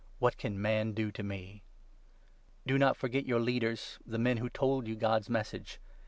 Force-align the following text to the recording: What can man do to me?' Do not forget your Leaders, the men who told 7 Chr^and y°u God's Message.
What 0.17 0.35
can 0.35 0.59
man 0.59 0.93
do 0.93 1.11
to 1.11 1.21
me?' 1.21 1.61
Do 2.65 2.79
not 2.79 2.97
forget 2.97 3.27
your 3.27 3.39
Leaders, 3.39 3.99
the 4.03 4.17
men 4.17 4.37
who 4.37 4.49
told 4.49 4.85
7 4.85 4.95
Chr^and 4.95 4.97
y°u 4.97 4.99
God's 4.99 5.29
Message. 5.29 5.79